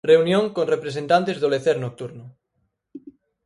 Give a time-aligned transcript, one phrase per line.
[0.11, 2.25] Reunión con representantes do lecer nocturno.